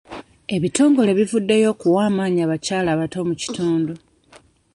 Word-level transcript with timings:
Ebitongole 0.55 1.11
bivuddeyo 1.19 1.67
okuwa 1.73 2.01
amaanyi 2.09 2.39
abakyala 2.45 2.89
abato 2.91 3.19
mu 3.27 3.35
kitundu. 3.41 3.93